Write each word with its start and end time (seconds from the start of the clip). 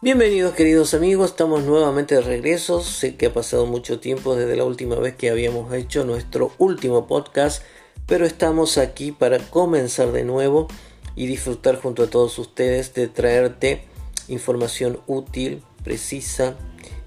Bienvenidos 0.00 0.54
queridos 0.54 0.94
amigos, 0.94 1.30
estamos 1.30 1.64
nuevamente 1.64 2.14
de 2.14 2.20
regreso. 2.20 2.82
Sé 2.82 3.16
que 3.16 3.26
ha 3.26 3.32
pasado 3.32 3.66
mucho 3.66 3.98
tiempo 3.98 4.36
desde 4.36 4.54
la 4.54 4.62
última 4.62 4.94
vez 4.94 5.16
que 5.16 5.28
habíamos 5.28 5.74
hecho 5.74 6.04
nuestro 6.04 6.52
último 6.58 7.08
podcast, 7.08 7.64
pero 8.06 8.24
estamos 8.24 8.78
aquí 8.78 9.10
para 9.10 9.38
comenzar 9.38 10.12
de 10.12 10.22
nuevo 10.22 10.68
y 11.16 11.26
disfrutar 11.26 11.80
junto 11.82 12.04
a 12.04 12.06
todos 12.06 12.38
ustedes 12.38 12.94
de 12.94 13.08
traerte 13.08 13.82
información 14.28 15.00
útil, 15.08 15.64
precisa 15.82 16.54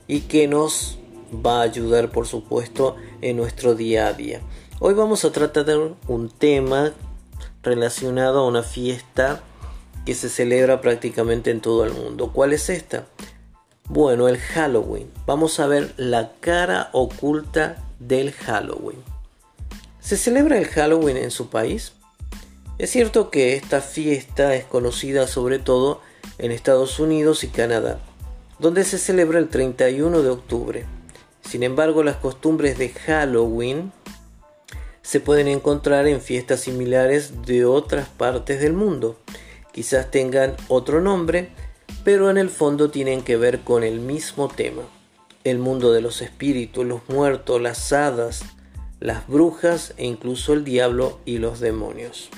y 0.05 0.23
que 0.23 0.49
nos 0.49 0.99
va 1.33 1.59
a 1.59 1.63
ayudar 1.63 2.11
por 2.11 2.27
supuesto 2.27 2.97
en 3.21 3.37
nuestro 3.37 3.73
día 3.73 4.07
a 4.07 4.13
día. 4.13 4.41
Hoy 4.81 4.95
vamos 4.95 5.23
a 5.23 5.31
tratar 5.31 5.77
un 6.09 6.29
tema 6.29 6.91
relacionado 7.63 8.39
a 8.39 8.47
una 8.47 8.63
fiesta 8.63 9.43
que 10.05 10.15
se 10.15 10.29
celebra 10.29 10.81
prácticamente 10.81 11.51
en 11.51 11.61
todo 11.61 11.85
el 11.85 11.93
mundo. 11.93 12.31
¿Cuál 12.33 12.53
es 12.53 12.69
esta? 12.69 13.05
Bueno, 13.85 14.27
el 14.27 14.37
Halloween. 14.37 15.11
Vamos 15.25 15.59
a 15.59 15.67
ver 15.67 15.93
la 15.97 16.31
cara 16.39 16.89
oculta 16.93 17.83
del 17.99 18.31
Halloween. 18.31 19.03
¿Se 19.99 20.17
celebra 20.17 20.57
el 20.57 20.65
Halloween 20.65 21.17
en 21.17 21.31
su 21.31 21.49
país? 21.49 21.93
Es 22.77 22.89
cierto 22.89 23.29
que 23.29 23.55
esta 23.55 23.81
fiesta 23.81 24.55
es 24.55 24.65
conocida 24.65 25.27
sobre 25.27 25.59
todo 25.59 26.01
en 26.39 26.51
Estados 26.51 26.99
Unidos 26.99 27.43
y 27.43 27.47
Canadá, 27.49 27.99
donde 28.57 28.83
se 28.83 28.97
celebra 28.97 29.37
el 29.37 29.49
31 29.49 30.23
de 30.23 30.29
octubre. 30.29 30.85
Sin 31.41 31.61
embargo, 31.61 32.01
las 32.01 32.15
costumbres 32.15 32.77
de 32.79 32.89
Halloween 32.89 33.91
se 35.03 35.19
pueden 35.19 35.47
encontrar 35.47 36.07
en 36.07 36.21
fiestas 36.21 36.61
similares 36.61 37.45
de 37.45 37.65
otras 37.65 38.07
partes 38.07 38.61
del 38.61 38.73
mundo. 38.73 39.17
Quizás 39.71 40.11
tengan 40.11 40.55
otro 40.67 41.01
nombre, 41.01 41.49
pero 42.03 42.29
en 42.29 42.37
el 42.37 42.49
fondo 42.49 42.89
tienen 42.89 43.21
que 43.21 43.37
ver 43.37 43.61
con 43.61 43.83
el 43.83 43.99
mismo 43.99 44.49
tema. 44.49 44.83
El 45.43 45.59
mundo 45.59 45.91
de 45.91 46.01
los 46.01 46.21
espíritus, 46.21 46.85
los 46.85 47.07
muertos, 47.09 47.61
las 47.61 47.91
hadas, 47.93 48.43
las 48.99 49.27
brujas 49.27 49.93
e 49.97 50.05
incluso 50.05 50.53
el 50.53 50.63
diablo 50.63 51.19
y 51.25 51.37
los 51.37 51.59
demonios. 51.59 52.29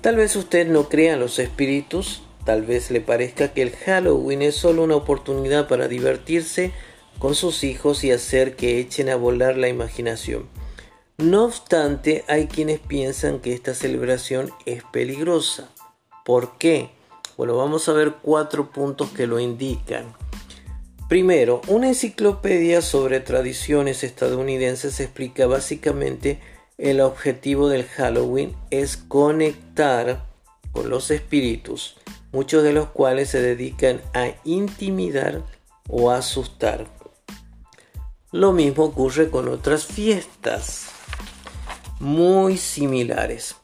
Tal 0.00 0.16
vez 0.16 0.36
usted 0.36 0.66
no 0.68 0.90
crea 0.90 1.14
en 1.14 1.20
los 1.20 1.38
espíritus, 1.38 2.22
tal 2.44 2.62
vez 2.62 2.90
le 2.90 3.00
parezca 3.00 3.54
que 3.54 3.62
el 3.62 3.70
Halloween 3.70 4.42
es 4.42 4.54
solo 4.54 4.82
una 4.82 4.96
oportunidad 4.96 5.66
para 5.66 5.88
divertirse 5.88 6.72
con 7.18 7.34
sus 7.34 7.64
hijos 7.64 8.04
y 8.04 8.10
hacer 8.10 8.56
que 8.56 8.78
echen 8.80 9.08
a 9.08 9.16
volar 9.16 9.56
la 9.56 9.68
imaginación. 9.68 10.46
No 11.18 11.44
obstante, 11.44 12.24
hay 12.26 12.48
quienes 12.48 12.80
piensan 12.80 13.38
que 13.38 13.54
esta 13.54 13.72
celebración 13.72 14.50
es 14.66 14.82
peligrosa. 14.82 15.68
¿Por 16.24 16.58
qué? 16.58 16.90
Bueno, 17.36 17.56
vamos 17.56 17.88
a 17.88 17.92
ver 17.92 18.16
cuatro 18.20 18.72
puntos 18.72 19.10
que 19.10 19.28
lo 19.28 19.38
indican. 19.38 20.12
Primero, 21.08 21.60
una 21.68 21.86
enciclopedia 21.86 22.82
sobre 22.82 23.20
tradiciones 23.20 24.02
estadounidenses 24.02 24.98
explica 24.98 25.46
básicamente 25.46 26.40
el 26.78 27.00
objetivo 27.00 27.68
del 27.68 27.84
Halloween 27.84 28.56
es 28.70 28.96
conectar 28.96 30.26
con 30.72 30.90
los 30.90 31.12
espíritus, 31.12 31.96
muchos 32.32 32.64
de 32.64 32.72
los 32.72 32.88
cuales 32.88 33.28
se 33.30 33.40
dedican 33.40 34.00
a 34.14 34.32
intimidar 34.42 35.44
o 35.88 36.10
asustar. 36.10 36.88
Lo 38.32 38.50
mismo 38.50 38.82
ocurre 38.86 39.30
con 39.30 39.46
otras 39.46 39.86
fiestas 39.86 40.93
muy 42.00 42.56
similares. 42.56 43.56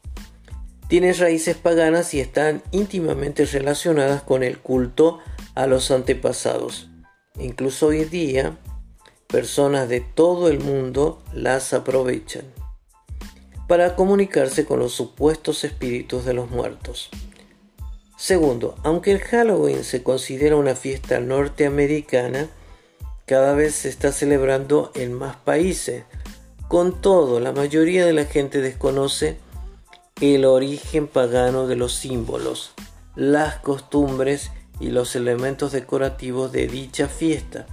Tienen 0.88 1.16
raíces 1.16 1.56
paganas 1.56 2.14
y 2.14 2.20
están 2.20 2.62
íntimamente 2.72 3.44
relacionadas 3.44 4.22
con 4.22 4.42
el 4.42 4.58
culto 4.58 5.20
a 5.54 5.66
los 5.66 5.90
antepasados. 5.90 6.88
Incluso 7.38 7.88
hoy 7.88 8.04
día, 8.04 8.58
personas 9.26 9.88
de 9.88 10.00
todo 10.00 10.48
el 10.48 10.58
mundo 10.58 11.22
las 11.32 11.72
aprovechan 11.72 12.44
para 13.68 13.94
comunicarse 13.94 14.64
con 14.64 14.80
los 14.80 14.92
supuestos 14.92 15.62
espíritus 15.62 16.24
de 16.24 16.34
los 16.34 16.50
muertos. 16.50 17.08
Segundo, 18.16 18.74
aunque 18.82 19.12
el 19.12 19.20
Halloween 19.20 19.84
se 19.84 20.02
considera 20.02 20.56
una 20.56 20.74
fiesta 20.74 21.20
norteamericana, 21.20 22.50
cada 23.26 23.54
vez 23.54 23.76
se 23.76 23.88
está 23.88 24.10
celebrando 24.10 24.90
en 24.96 25.12
más 25.12 25.36
países, 25.36 26.02
con 26.70 27.00
todo, 27.00 27.40
la 27.40 27.50
mayoría 27.50 28.06
de 28.06 28.12
la 28.12 28.26
gente 28.26 28.60
desconoce 28.60 29.38
el 30.20 30.44
origen 30.44 31.08
pagano 31.08 31.66
de 31.66 31.74
los 31.74 31.94
símbolos, 31.94 32.74
las 33.16 33.56
costumbres 33.56 34.52
y 34.78 34.90
los 34.90 35.16
elementos 35.16 35.72
decorativos 35.72 36.52
de 36.52 36.68
dicha 36.68 37.08
fiesta, 37.08 37.66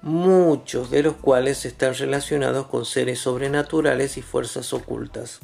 muchos 0.00 0.90
de 0.90 1.02
los 1.02 1.16
cuales 1.16 1.66
están 1.66 1.92
relacionados 1.92 2.68
con 2.68 2.86
seres 2.86 3.18
sobrenaturales 3.18 4.16
y 4.16 4.22
fuerzas 4.22 4.72
ocultas. 4.72 5.40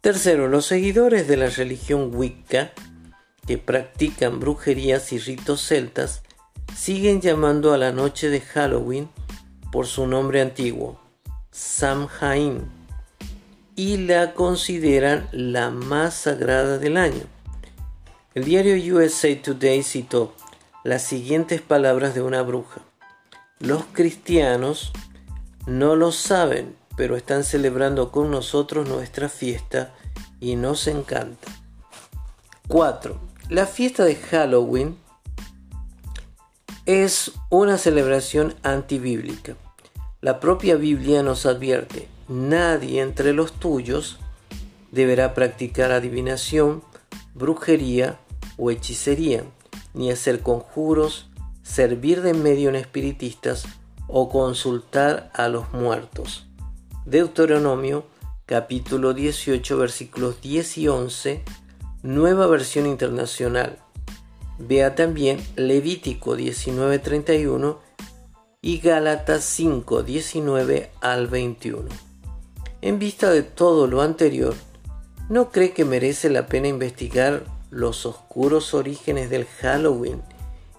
Tercero, 0.00 0.48
los 0.48 0.64
seguidores 0.64 1.28
de 1.28 1.36
la 1.36 1.50
religión 1.50 2.12
Wicca, 2.14 2.72
que 3.46 3.58
practican 3.58 4.40
brujerías 4.40 5.12
y 5.12 5.18
ritos 5.18 5.60
celtas, 5.68 6.22
siguen 6.74 7.20
llamando 7.20 7.74
a 7.74 7.78
la 7.78 7.92
noche 7.92 8.30
de 8.30 8.40
Halloween 8.40 9.10
por 9.74 9.88
su 9.88 10.06
nombre 10.06 10.40
antiguo, 10.40 11.00
Samhain, 11.50 12.62
y 13.74 13.96
la 13.96 14.32
consideran 14.32 15.28
la 15.32 15.70
más 15.70 16.14
sagrada 16.14 16.78
del 16.78 16.96
año. 16.96 17.24
El 18.36 18.44
diario 18.44 18.76
USA 18.96 19.36
Today 19.42 19.82
citó 19.82 20.32
las 20.84 21.02
siguientes 21.02 21.60
palabras 21.60 22.14
de 22.14 22.22
una 22.22 22.42
bruja. 22.42 22.82
Los 23.58 23.84
cristianos 23.86 24.92
no 25.66 25.96
lo 25.96 26.12
saben, 26.12 26.76
pero 26.96 27.16
están 27.16 27.42
celebrando 27.42 28.12
con 28.12 28.30
nosotros 28.30 28.88
nuestra 28.88 29.28
fiesta 29.28 29.92
y 30.38 30.54
nos 30.54 30.86
encanta. 30.86 31.48
4. 32.68 33.20
La 33.48 33.66
fiesta 33.66 34.04
de 34.04 34.14
Halloween 34.14 34.96
es 36.86 37.32
una 37.50 37.76
celebración 37.76 38.54
antibíblica. 38.62 39.56
La 40.24 40.40
propia 40.40 40.76
Biblia 40.76 41.22
nos 41.22 41.44
advierte, 41.44 42.08
nadie 42.28 43.02
entre 43.02 43.34
los 43.34 43.52
tuyos 43.52 44.18
deberá 44.90 45.34
practicar 45.34 45.92
adivinación, 45.92 46.82
brujería 47.34 48.18
o 48.56 48.70
hechicería, 48.70 49.44
ni 49.92 50.10
hacer 50.10 50.40
conjuros, 50.40 51.28
servir 51.62 52.22
de 52.22 52.32
medio 52.32 52.70
en 52.70 52.76
espiritistas 52.76 53.66
o 54.08 54.30
consultar 54.30 55.30
a 55.34 55.48
los 55.48 55.70
muertos. 55.74 56.46
Deuteronomio 57.04 58.06
capítulo 58.46 59.12
18 59.12 59.76
versículos 59.76 60.40
10 60.40 60.78
y 60.78 60.88
11, 60.88 61.42
nueva 62.02 62.46
versión 62.46 62.86
internacional. 62.86 63.78
Vea 64.58 64.94
también 64.94 65.44
Levítico 65.56 66.34
19:31 66.34 67.83
y 68.66 68.78
Gálatas 68.78 69.44
5, 69.44 70.04
19 70.04 70.90
al 71.02 71.26
21. 71.26 71.86
En 72.80 72.98
vista 72.98 73.28
de 73.28 73.42
todo 73.42 73.86
lo 73.86 74.00
anterior, 74.00 74.54
¿no 75.28 75.50
cree 75.50 75.74
que 75.74 75.84
merece 75.84 76.30
la 76.30 76.46
pena 76.46 76.68
investigar 76.68 77.44
los 77.68 78.06
oscuros 78.06 78.72
orígenes 78.72 79.28
del 79.28 79.44
Halloween 79.44 80.22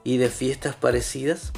y 0.04 0.18
de 0.18 0.30
fiestas 0.30 0.76
parecidas? 0.76 1.52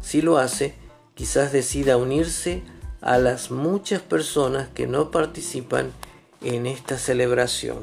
Si 0.00 0.22
lo 0.22 0.38
hace, 0.38 0.74
quizás 1.14 1.52
decida 1.52 1.98
unirse 1.98 2.62
a 3.02 3.18
las 3.18 3.50
muchas 3.50 4.00
personas 4.00 4.70
que 4.70 4.86
no 4.86 5.10
participan 5.10 5.92
en 6.40 6.64
esta 6.64 6.96
celebración. 6.96 7.80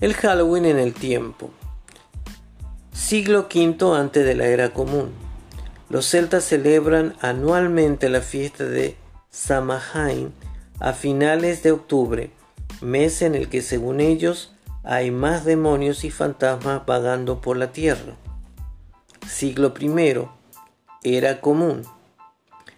El 0.00 0.14
Halloween 0.14 0.64
en 0.64 0.78
el 0.78 0.94
tiempo. 0.94 1.50
Siglo 2.94 3.48
V 3.54 3.94
antes 3.94 4.24
de 4.24 4.34
la 4.34 4.46
era 4.46 4.72
común. 4.72 5.10
Los 5.92 6.06
celtas 6.06 6.44
celebran 6.44 7.14
anualmente 7.20 8.08
la 8.08 8.22
fiesta 8.22 8.64
de 8.64 8.96
Samhain 9.28 10.32
a 10.80 10.94
finales 10.94 11.62
de 11.62 11.72
octubre, 11.72 12.30
mes 12.80 13.20
en 13.20 13.34
el 13.34 13.50
que 13.50 13.60
según 13.60 14.00
ellos 14.00 14.54
hay 14.84 15.10
más 15.10 15.44
demonios 15.44 16.04
y 16.04 16.10
fantasmas 16.10 16.86
vagando 16.86 17.42
por 17.42 17.58
la 17.58 17.72
tierra. 17.72 18.16
Siglo 19.28 19.74
I. 19.78 20.24
Era 21.04 21.42
común. 21.42 21.82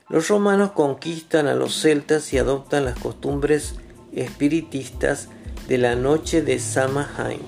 Los 0.08 0.26
romanos 0.26 0.72
conquistan 0.72 1.46
a 1.46 1.54
los 1.54 1.80
celtas 1.80 2.32
y 2.32 2.38
adoptan 2.38 2.84
las 2.84 2.98
costumbres 2.98 3.76
espiritistas 4.12 5.28
de 5.68 5.78
la 5.78 5.94
noche 5.94 6.42
de 6.42 6.58
Samhain. 6.58 7.42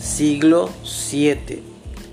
Siglo 0.00 0.70
VII. 1.10 1.62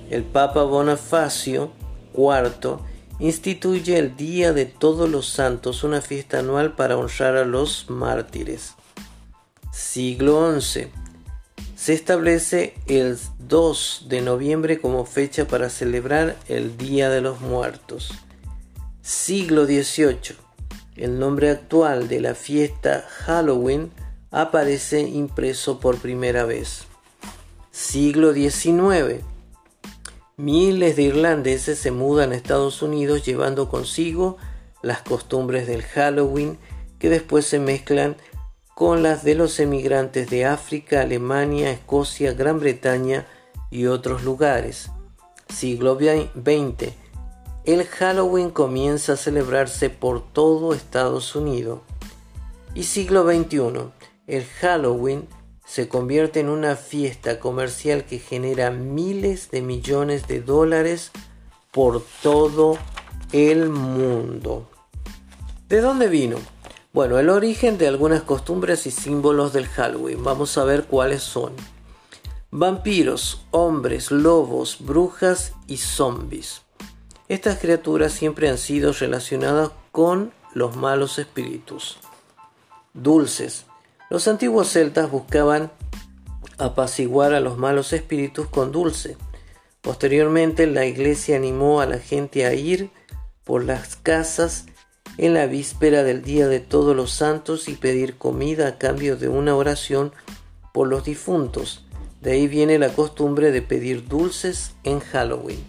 El 0.10 0.24
Papa 0.24 0.64
Bonifacio 0.64 1.79
IV 2.20 2.80
instituye 3.20 3.98
el 3.98 4.16
Día 4.16 4.54
de 4.54 4.66
Todos 4.66 5.10
los 5.10 5.28
Santos, 5.28 5.84
una 5.84 6.02
fiesta 6.02 6.40
anual 6.40 6.74
para 6.74 6.98
honrar 6.98 7.36
a 7.36 7.46
los 7.46 7.90
mártires. 7.90 8.74
Siglo 9.72 10.60
XI. 10.60 10.88
se 11.76 11.94
establece 11.94 12.74
el 12.88 13.18
2 13.40 14.06
de 14.10 14.22
noviembre 14.22 14.80
como 14.80 15.06
fecha 15.06 15.48
para 15.48 15.70
celebrar 15.70 16.36
el 16.48 16.78
Día 16.78 17.10
de 17.10 17.22
los 17.22 17.42
Muertos. 17.42 18.12
Siglo 19.02 19.66
XVIII. 19.66 20.36
El 20.96 21.18
nombre 21.20 21.50
actual 21.50 22.08
de 22.10 22.20
la 22.20 22.36
fiesta 22.36 23.06
Halloween 23.26 23.92
aparece 24.32 25.02
impreso 25.02 25.80
por 25.80 25.98
primera 25.98 26.46
vez. 26.46 26.84
Siglo 27.72 28.34
XIX. 28.34 29.24
Miles 30.40 30.96
de 30.96 31.02
irlandeses 31.02 31.80
se 31.80 31.92
mudan 31.92 32.32
a 32.32 32.36
Estados 32.36 32.82
Unidos 32.82 33.26
llevando 33.26 33.68
consigo 33.68 34.38
las 34.82 35.02
costumbres 35.02 35.68
del 35.68 35.82
Halloween 35.82 36.58
que 36.98 37.10
después 37.10 37.46
se 37.46 37.60
mezclan 37.60 38.16
con 38.74 39.04
las 39.04 39.26
de 39.26 39.36
los 39.36 39.60
emigrantes 39.60 40.30
de 40.30 40.46
África, 40.46 41.02
Alemania, 41.02 41.72
Escocia, 41.72 42.32
Gran 42.32 42.62
Bretaña 42.62 43.28
y 43.70 43.88
otros 43.88 44.24
lugares. 44.24 44.90
Siglo 45.54 45.96
XX. 46.00 46.94
El 47.66 47.84
Halloween 47.84 48.50
comienza 48.50 49.14
a 49.14 49.18
celebrarse 49.18 49.90
por 49.90 50.26
todo 50.32 50.74
Estados 50.74 51.36
Unidos. 51.36 51.82
Y 52.74 52.84
siglo 52.84 53.30
XXI. 53.30 53.92
El 54.26 54.46
Halloween 54.46 55.28
se 55.70 55.88
convierte 55.88 56.40
en 56.40 56.50
una 56.50 56.76
fiesta 56.76 57.40
comercial 57.40 58.06
que 58.06 58.18
genera 58.18 58.72
miles 58.72 59.52
de 59.52 59.62
millones 59.62 60.28
de 60.28 60.42
dólares 60.42 61.12
por 61.72 62.04
todo 62.24 62.80
el 63.32 63.70
mundo. 63.70 64.68
¿De 65.68 65.80
dónde 65.82 66.08
vino? 66.08 66.38
Bueno, 66.92 67.20
el 67.20 67.30
origen 67.30 67.78
de 67.78 67.88
algunas 67.88 68.24
costumbres 68.24 68.88
y 68.88 68.92
símbolos 68.92 69.54
del 69.54 69.68
Halloween. 69.68 70.24
Vamos 70.24 70.58
a 70.58 70.64
ver 70.64 70.86
cuáles 70.86 71.22
son. 71.22 71.54
Vampiros, 72.50 73.46
hombres, 73.52 74.10
lobos, 74.10 74.78
brujas 74.80 75.54
y 75.68 75.78
zombies. 75.78 76.64
Estas 77.28 77.60
criaturas 77.60 78.12
siempre 78.12 78.50
han 78.50 78.58
sido 78.58 78.92
relacionadas 78.92 79.70
con 79.92 80.34
los 80.56 80.76
malos 80.76 81.20
espíritus. 81.20 82.00
Dulces. 82.96 83.68
Los 84.10 84.28
antiguos 84.28 84.70
celtas 84.70 85.12
buscaban 85.12 85.72
apaciguar 86.58 87.34
a 87.34 87.40
los 87.40 87.58
malos 87.58 87.94
espíritus 87.94 88.48
con 88.48 88.72
dulce. 88.72 89.18
Posteriormente 89.82 90.68
la 90.68 90.86
iglesia 90.86 91.38
animó 91.38 91.80
a 91.80 91.86
la 91.86 92.00
gente 92.00 92.46
a 92.46 92.54
ir 92.54 92.90
por 93.44 93.64
las 93.64 93.96
casas 93.96 94.66
en 95.18 95.34
la 95.34 95.46
víspera 95.46 96.04
del 96.04 96.22
Día 96.22 96.48
de 96.48 96.60
Todos 96.60 96.96
los 96.96 97.12
Santos 97.12 97.68
y 97.68 97.76
pedir 97.76 98.18
comida 98.18 98.68
a 98.68 98.78
cambio 98.78 99.16
de 99.16 99.28
una 99.28 99.56
oración 99.56 100.12
por 100.74 100.88
los 100.88 101.04
difuntos. 101.04 101.86
De 102.22 102.32
ahí 102.32 102.48
viene 102.48 102.80
la 102.80 102.90
costumbre 102.90 103.52
de 103.52 103.62
pedir 103.62 104.08
dulces 104.08 104.74
en 104.84 105.00
Halloween. 105.00 105.64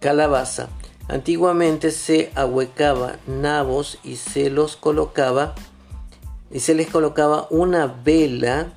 Calabaza. 0.00 0.68
Antiguamente 1.08 1.90
se 1.90 2.30
ahuecaba 2.34 3.16
nabos 3.26 3.98
y 4.02 4.16
se 4.16 4.50
los 4.50 4.76
colocaba 4.76 5.54
y 6.50 6.60
se 6.60 6.74
les 6.74 6.88
colocaba 6.88 7.46
una 7.50 7.86
vela 7.86 8.72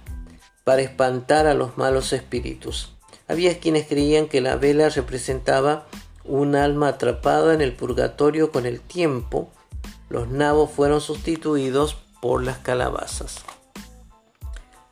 para 0.63 0.81
espantar 0.81 1.47
a 1.47 1.53
los 1.53 1.77
malos 1.77 2.13
espíritus. 2.13 2.93
Había 3.27 3.59
quienes 3.59 3.87
creían 3.87 4.27
que 4.27 4.41
la 4.41 4.55
vela 4.55 4.89
representaba 4.89 5.87
un 6.23 6.55
alma 6.55 6.89
atrapada 6.89 7.53
en 7.53 7.61
el 7.61 7.73
purgatorio 7.73 8.51
con 8.51 8.65
el 8.65 8.81
tiempo 8.81 9.51
los 10.09 10.29
nabos 10.29 10.71
fueron 10.71 11.01
sustituidos 11.01 11.97
por 12.21 12.43
las 12.43 12.59
calabazas. 12.59 13.39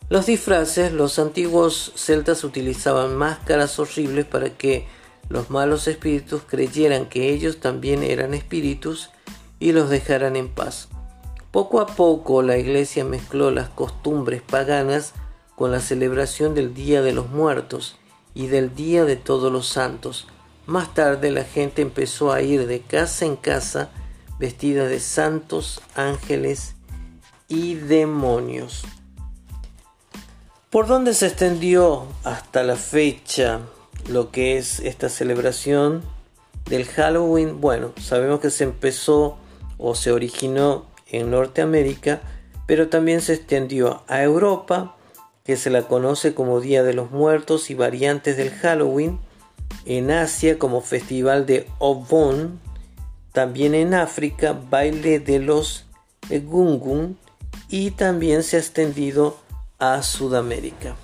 Los 0.10 0.26
disfraces, 0.26 0.92
los 0.92 1.18
antiguos 1.20 1.94
celtas 1.96 2.44
utilizaban 2.44 3.16
máscaras 3.16 3.80
horribles 3.80 4.26
para 4.26 4.50
que 4.50 4.88
los 5.30 5.50
malos 5.50 5.88
espíritus 5.88 6.44
creyeran 6.44 7.08
que 7.08 7.30
ellos 7.30 7.60
también 7.60 8.04
eran 8.04 8.34
espíritus 8.34 9.10
y 9.60 9.72
los 9.72 9.90
dejaran 9.90 10.36
en 10.36 10.50
paz. 10.50 10.90
Poco 11.56 11.80
a 11.80 11.86
poco 11.86 12.42
la 12.42 12.58
iglesia 12.58 13.06
mezcló 13.06 13.50
las 13.50 13.70
costumbres 13.70 14.42
paganas 14.42 15.14
con 15.56 15.72
la 15.72 15.80
celebración 15.80 16.54
del 16.54 16.74
Día 16.74 17.02
de 17.02 17.14
los 17.14 17.30
Muertos 17.30 17.96
y 18.34 18.48
del 18.48 18.76
Día 18.76 19.06
de 19.06 19.16
Todos 19.16 19.54
los 19.54 19.66
Santos. 19.66 20.28
Más 20.66 20.94
tarde 20.94 21.32
la 21.32 21.46
gente 21.46 21.82
empezó 21.82 22.34
a 22.34 22.42
ir 22.42 22.68
de 22.68 22.82
casa 22.82 23.24
en 23.24 23.38
casa 23.38 23.90
vestida 24.38 24.86
de 24.86 25.00
santos, 25.00 25.80
ángeles 25.96 26.76
y 27.48 27.76
demonios. 27.76 28.84
¿Por 30.70 30.88
dónde 30.88 31.14
se 31.14 31.28
extendió 31.28 32.06
hasta 32.26 32.64
la 32.64 32.76
fecha 32.76 33.62
lo 34.10 34.30
que 34.30 34.58
es 34.58 34.82
esta 34.82 35.08
celebración 35.08 36.04
del 36.66 36.84
Halloween? 36.84 37.62
Bueno, 37.62 37.94
sabemos 37.98 38.42
que 38.42 38.50
se 38.50 38.66
empezó 38.66 39.38
o 39.78 39.96
se 39.96 40.12
originó 40.12 40.94
en 41.08 41.32
Norteamérica, 41.32 42.22
pero 42.66 42.90
también 42.90 43.22
se 43.22 43.34
extendió 43.34 44.04
a 44.08 44.24
Europa, 44.24 44.96
que 45.44 45.58
se 45.58 45.70
la 45.70 45.84
conoce 45.84 46.34
como 46.34 46.60
Día 46.60 46.84
de 46.84 46.94
los 46.94 47.12
Muertos 47.12 47.70
y 47.70 47.76
variantes 47.76 48.38
del 48.38 48.52
Halloween, 48.52 49.20
en 49.86 50.12
Asia 50.12 50.58
como 50.58 50.82
Festival 50.82 51.46
de 51.46 51.68
Obon, 51.80 52.60
también 53.32 53.76
en 53.76 53.94
África, 53.94 54.54
baile 54.70 55.20
de 55.20 55.40
los 55.40 55.86
Egungun 56.30 57.20
y 57.70 57.92
también 57.92 58.44
se 58.44 58.58
ha 58.58 58.60
extendido 58.60 59.38
a 59.78 60.02
Sudamérica. 60.02 60.96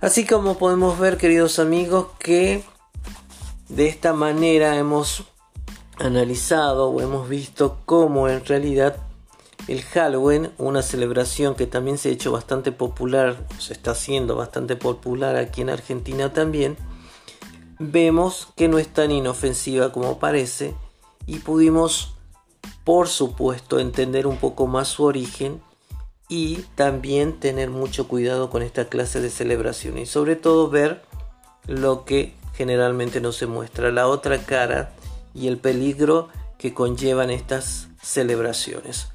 Así 0.00 0.26
como 0.26 0.58
podemos 0.58 0.98
ver, 0.98 1.16
queridos 1.16 1.58
amigos, 1.58 2.08
que 2.18 2.62
de 3.68 3.88
esta 3.88 4.12
manera 4.12 4.76
hemos 4.76 5.24
analizado 5.98 6.90
o 6.90 7.00
hemos 7.00 7.28
visto 7.28 7.78
cómo 7.86 8.28
en 8.28 8.44
realidad 8.44 8.96
el 9.68 9.82
Halloween, 9.82 10.52
una 10.58 10.82
celebración 10.82 11.54
que 11.54 11.66
también 11.66 11.98
se 11.98 12.08
ha 12.08 12.12
hecho 12.12 12.30
bastante 12.30 12.70
popular, 12.70 13.36
se 13.58 13.72
está 13.72 13.92
haciendo 13.92 14.36
bastante 14.36 14.76
popular 14.76 15.36
aquí 15.36 15.62
en 15.62 15.70
Argentina 15.70 16.32
también, 16.32 16.76
vemos 17.78 18.48
que 18.56 18.68
no 18.68 18.78
es 18.78 18.88
tan 18.88 19.10
inofensiva 19.10 19.92
como 19.92 20.18
parece 20.18 20.74
y 21.26 21.40
pudimos, 21.40 22.14
por 22.84 23.08
supuesto, 23.08 23.80
entender 23.80 24.26
un 24.26 24.36
poco 24.36 24.66
más 24.66 24.88
su 24.88 25.04
origen 25.04 25.60
y 26.28 26.56
también 26.76 27.40
tener 27.40 27.70
mucho 27.70 28.06
cuidado 28.06 28.50
con 28.50 28.62
esta 28.62 28.88
clase 28.88 29.20
de 29.20 29.30
celebración 29.30 29.98
y 29.98 30.06
sobre 30.06 30.36
todo 30.36 30.70
ver 30.70 31.02
lo 31.66 32.04
que 32.04 32.34
generalmente 32.54 33.20
no 33.20 33.32
se 33.32 33.46
muestra, 33.46 33.90
la 33.90 34.06
otra 34.06 34.38
cara 34.38 34.92
y 35.36 35.48
el 35.48 35.58
peligro 35.58 36.28
que 36.58 36.72
conllevan 36.74 37.30
estas 37.30 37.88
celebraciones. 38.02 39.08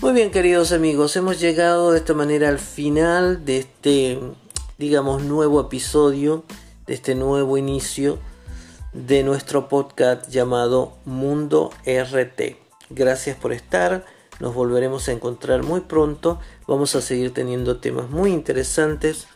Muy 0.00 0.12
bien 0.12 0.30
queridos 0.30 0.72
amigos, 0.72 1.16
hemos 1.16 1.40
llegado 1.40 1.92
de 1.92 1.98
esta 1.98 2.14
manera 2.14 2.48
al 2.48 2.58
final 2.58 3.44
de 3.44 3.58
este, 3.58 4.20
digamos, 4.78 5.22
nuevo 5.22 5.60
episodio, 5.60 6.44
de 6.86 6.94
este 6.94 7.14
nuevo 7.14 7.56
inicio 7.58 8.18
de 8.92 9.22
nuestro 9.24 9.68
podcast 9.68 10.28
llamado 10.28 10.98
Mundo 11.04 11.70
RT. 11.84 12.56
Gracias 12.90 13.36
por 13.36 13.52
estar, 13.52 14.04
nos 14.40 14.54
volveremos 14.54 15.08
a 15.08 15.12
encontrar 15.12 15.62
muy 15.62 15.80
pronto, 15.80 16.38
vamos 16.68 16.94
a 16.94 17.00
seguir 17.00 17.32
teniendo 17.32 17.78
temas 17.78 18.10
muy 18.10 18.32
interesantes 18.32 19.26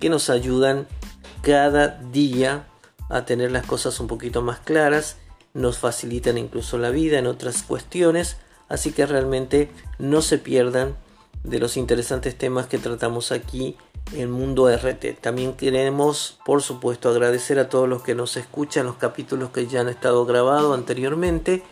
que 0.00 0.08
nos 0.08 0.30
ayudan 0.30 0.86
cada 1.42 1.88
día 2.12 2.66
a 3.08 3.24
tener 3.24 3.50
las 3.50 3.66
cosas 3.66 3.98
un 4.00 4.06
poquito 4.06 4.40
más 4.40 4.60
claras, 4.60 5.16
nos 5.54 5.78
facilitan 5.78 6.38
incluso 6.38 6.78
la 6.78 6.90
vida 6.90 7.18
en 7.18 7.26
otras 7.26 7.62
cuestiones, 7.62 8.36
así 8.68 8.92
que 8.92 9.06
realmente 9.06 9.70
no 9.98 10.22
se 10.22 10.38
pierdan 10.38 10.96
de 11.44 11.58
los 11.58 11.76
interesantes 11.76 12.36
temas 12.36 12.66
que 12.66 12.78
tratamos 12.78 13.32
aquí 13.32 13.76
el 14.16 14.28
mundo 14.28 14.68
RT. 14.68 15.20
También 15.20 15.54
queremos, 15.54 16.38
por 16.44 16.62
supuesto, 16.62 17.08
agradecer 17.08 17.58
a 17.58 17.68
todos 17.68 17.88
los 17.88 18.02
que 18.02 18.14
nos 18.14 18.36
escuchan 18.36 18.86
los 18.86 18.96
capítulos 18.96 19.50
que 19.50 19.66
ya 19.66 19.80
han 19.80 19.88
estado 19.88 20.24
grabados 20.26 20.76
anteriormente 20.76 21.62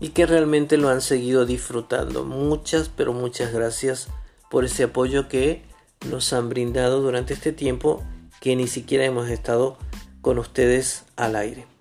y 0.00 0.10
que 0.10 0.26
realmente 0.26 0.76
lo 0.76 0.88
han 0.88 1.00
seguido 1.00 1.46
disfrutando. 1.46 2.24
Muchas, 2.24 2.88
pero 2.88 3.12
muchas 3.12 3.52
gracias 3.52 4.08
por 4.50 4.64
ese 4.64 4.84
apoyo 4.84 5.28
que 5.28 5.64
nos 6.10 6.32
han 6.32 6.48
brindado 6.48 7.00
durante 7.00 7.34
este 7.34 7.52
tiempo 7.52 8.02
que 8.40 8.56
ni 8.56 8.66
siquiera 8.66 9.04
hemos 9.04 9.28
estado 9.30 9.78
con 10.20 10.38
ustedes 10.38 11.04
al 11.16 11.36
aire. 11.36 11.71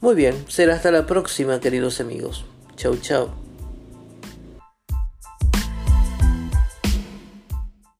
Muy 0.00 0.14
bien, 0.14 0.46
será 0.48 0.74
hasta 0.74 0.90
la 0.90 1.06
próxima, 1.06 1.60
queridos 1.60 2.00
amigos. 2.00 2.46
Chau, 2.76 2.96
chau. 2.96 3.49